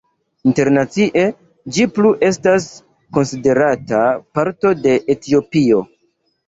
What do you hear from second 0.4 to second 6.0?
Internacie ĝi plu estas konsiderata parto de Etiopio.